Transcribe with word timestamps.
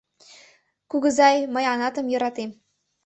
Кугызай, 0.91 1.37
мый 1.53 1.65
Анатым 1.73 2.05
йӧратем. 2.09 2.51